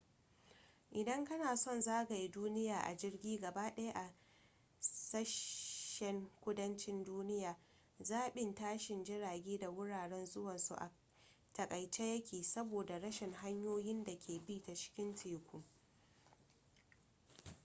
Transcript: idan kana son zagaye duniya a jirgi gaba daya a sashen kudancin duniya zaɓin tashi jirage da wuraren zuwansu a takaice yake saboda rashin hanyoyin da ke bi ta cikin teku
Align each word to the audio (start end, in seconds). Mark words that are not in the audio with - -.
idan 0.91 1.25
kana 1.25 1.57
son 1.57 1.81
zagaye 1.81 2.27
duniya 2.31 2.79
a 2.81 2.95
jirgi 2.97 3.39
gaba 3.39 3.69
daya 3.75 3.91
a 3.93 4.13
sashen 4.79 6.29
kudancin 6.41 7.03
duniya 7.03 7.57
zaɓin 8.01 8.55
tashi 8.55 9.03
jirage 9.03 9.57
da 9.59 9.69
wuraren 9.69 10.25
zuwansu 10.25 10.75
a 10.75 10.91
takaice 11.53 12.03
yake 12.05 12.43
saboda 12.43 12.99
rashin 12.99 13.33
hanyoyin 13.33 14.03
da 14.03 14.17
ke 14.19 14.39
bi 14.39 14.61
ta 14.65 14.75
cikin 14.75 15.15
teku 15.15 15.63